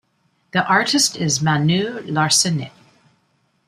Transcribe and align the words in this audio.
The 0.53 0.65
artist 0.65 1.15
is 1.15 1.43
Manu 1.43 1.99
Larcenet. 2.07 2.71